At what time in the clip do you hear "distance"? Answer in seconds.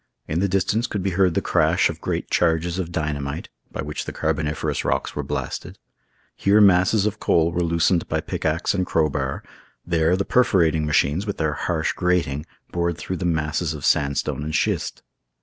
0.49-0.87